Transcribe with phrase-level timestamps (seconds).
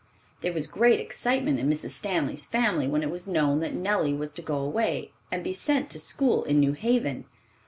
[0.41, 1.91] There was great excitement in Mrs.
[1.91, 5.91] Stanley's family when it was known that Nellie was to go away and be sent
[5.91, 7.25] to school in New Haven.